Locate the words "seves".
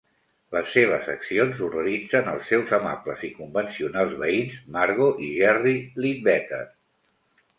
0.75-1.09